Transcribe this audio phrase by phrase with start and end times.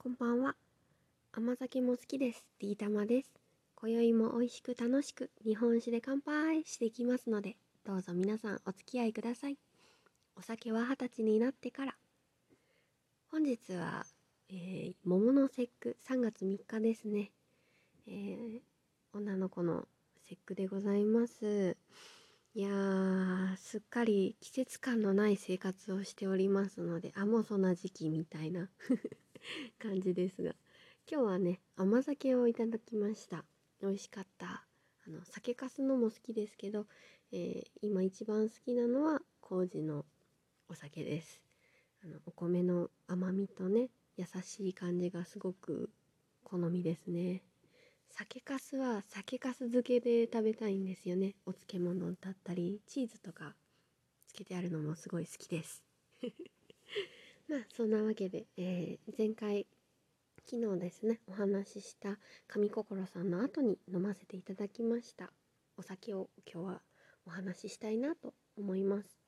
[0.00, 0.54] こんばんは。
[1.32, 2.46] 甘酒も好きです。
[2.60, 3.32] D 玉です。
[3.74, 9.58] 今宵も美味しく楽しく日本酒で乾杯していきますので、どうぞ皆さんお付き合いください。
[10.36, 11.96] お酒は二十歳になってから。
[13.32, 14.06] 本日は、
[14.48, 17.32] えー、桃の節句3月3日ですね。
[18.06, 18.60] えー、
[19.12, 19.88] 女の子の
[20.28, 21.76] 節句でございます。
[22.54, 28.68] いやー、すっかり季節感のない生活をしておりますので、あ、もうそんな時期みたいな
[29.78, 30.54] 感じですが、
[31.10, 33.44] 今日はね、甘酒をいただきました。
[33.80, 34.66] 美味しかった。
[35.06, 36.86] あの、酒粕のも好きですけど、
[37.32, 40.04] えー今一番好きなのは麹の
[40.68, 41.40] お酒です。
[42.02, 45.90] あの、お米の甘みとね、優しい感じがすごく
[46.44, 47.42] 好みですね。
[48.10, 53.54] 酒粕は酒粕漬けで食べたいんですよねお漬物だったりチーズとか
[54.26, 55.84] つけてあるのもすごい好きです
[57.48, 59.66] まあそんなわけで、えー前回
[60.50, 65.30] 昨日ですねお話しした上心さんの後に飲ませていただきました。
[65.76, 66.82] お酒を今日は
[67.26, 69.18] お話ししたいなと思います。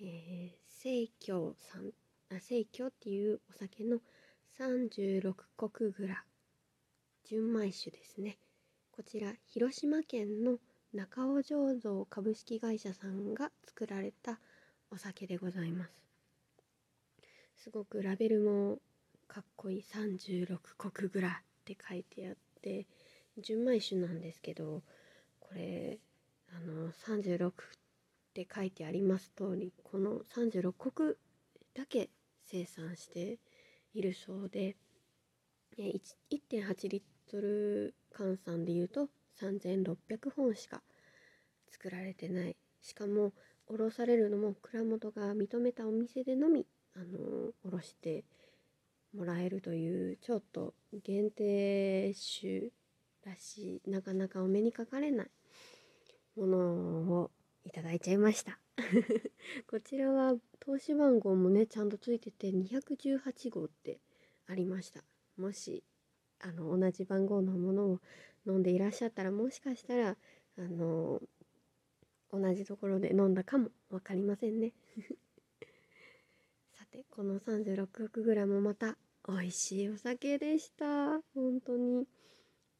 [0.00, 1.92] えー、清さん
[2.30, 3.98] あ清京っていうお酒の
[4.58, 6.24] 36石蔵
[7.24, 8.38] 純米酒ですね。
[8.90, 10.58] こちら広島県の
[10.92, 14.40] 中尾醸造株式会社さんが作られた
[14.90, 16.15] お酒でございます。
[17.56, 18.78] すごくラベルも
[19.28, 19.82] かっこいい。
[19.82, 21.32] 36石蔵っ
[21.64, 22.86] て書いてあって
[23.38, 24.82] 純米酒なんですけど
[25.40, 25.98] これ
[26.50, 27.52] あの36っ
[28.34, 30.72] て書いてあります通りこの36
[31.12, 31.16] 石
[31.74, 32.10] だけ
[32.44, 33.38] 生産して
[33.92, 34.76] いるそうで
[35.78, 39.08] 1.8リットル換算でいうと
[39.40, 39.96] 3600
[40.34, 40.82] 本しか
[41.70, 42.56] 作られてない。
[42.80, 43.32] しかも
[43.66, 46.66] 卸されるのも蔵元が認めたお店でのみ、
[46.96, 48.24] あのー卸して
[49.14, 52.70] もらえるというちょっと限定種
[53.24, 55.30] らしいなかなかお目にかかれない
[56.36, 57.30] ものを
[57.64, 58.58] いただいちゃいました。
[59.66, 64.00] こちらは投資番号もねちゃんとついてて218号って
[64.46, 65.02] ありました。
[65.36, 65.82] もし
[66.40, 68.00] あの同じ番号のものを
[68.46, 70.16] 飲んでいらっしゃったらもしかしたら
[70.58, 71.20] あの
[72.30, 74.72] 同じところで飲んだかも分かりませんね。
[77.10, 78.96] この36億グラムまた
[79.28, 81.20] 美味しいお酒でした。
[81.34, 82.06] 本当に。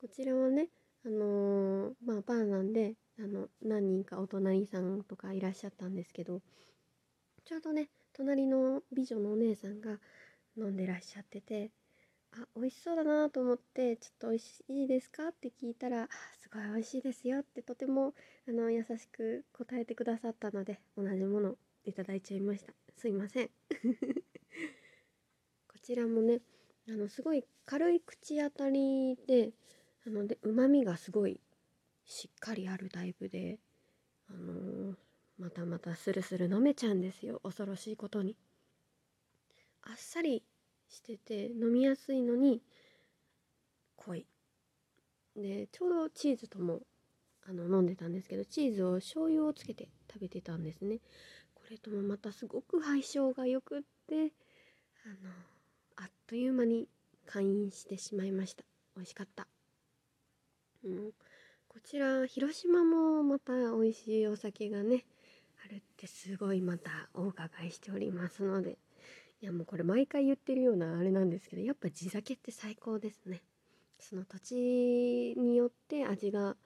[0.00, 0.68] こちらはね
[1.06, 6.40] あのーまあバーなんであの何人かお隣さんとかいらっしゃったんですけど
[7.44, 9.98] ちょうどね隣の美女のお姉さんが
[10.56, 11.70] 飲んでらっしゃってて
[12.32, 16.08] あ美味しそうだなと思ってちょっと美味しいですかって聞いたら
[16.40, 18.14] すごい美味しいですよってとても
[18.48, 21.54] あの優しく答えてくださったので同じもの
[21.84, 22.72] いただいちゃいました。
[22.96, 23.50] すいません。
[25.68, 26.40] こちらもね
[26.88, 29.52] あのすごい軽い口当たりで
[30.06, 31.40] あので旨味がすごい
[32.04, 33.58] しっかりあるタイプで
[34.28, 34.96] あのー
[35.38, 37.40] またまたスルスル飲めちゃうんですよ。
[37.42, 38.36] 恐ろしいことに。
[39.82, 40.44] あっさり
[40.88, 42.62] してて飲みやすいのに
[43.96, 44.26] 濃い。
[45.34, 46.82] でちょうどチーズとも
[47.44, 51.00] あの飲んでたんですけどチーズを醤油をつけて食べてたんですね。
[51.72, 54.32] れともまたすごく相性がよくって
[55.04, 55.30] あの
[55.96, 56.86] あっという間に
[57.26, 58.64] 会員してしまいました。
[58.94, 59.46] 美味しかった。
[60.84, 61.12] うん。
[61.68, 65.04] こちら広島もまた美味しいお酒がね
[65.64, 68.76] あるってすごいまたお伺いしておりますので
[69.40, 73.40] いやもうこれ毎回言ってるようなあれなんですけどやっぱ地酒って最高ですね。
[73.98, 74.54] その土地
[75.40, 76.56] によって味が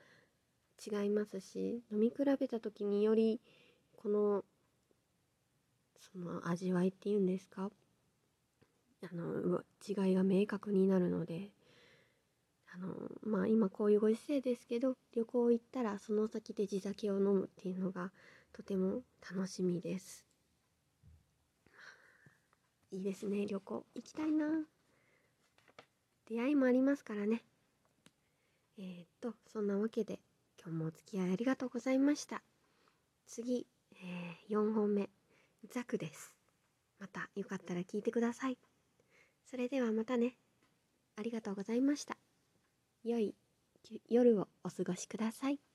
[0.84, 3.40] 違いますし飲み比べた時により
[3.96, 4.44] この
[6.12, 7.70] その味わいっていうんですか？
[9.02, 11.50] あの違いが明確になるので
[12.74, 18.10] あのまあ今こういうご時世ですけど旅行行ったらその先で地酒を飲むっていうのが
[18.52, 20.26] とても楽しみです。
[22.90, 24.46] いいですね旅行行きたいな。
[26.28, 27.42] 出会いもありますからね。
[28.78, 30.18] えー、っとそんなわけで
[30.60, 32.42] 今日もお付き合いありがとうございました。
[33.26, 35.15] 次、えー、4本目。
[35.66, 36.34] ザクです。
[36.98, 38.58] またよかったら聞いてください。
[39.44, 40.36] それではまたね。
[41.16, 42.16] ありがとうございました。
[43.04, 43.34] 良い
[44.08, 45.65] 夜をお過ごしください。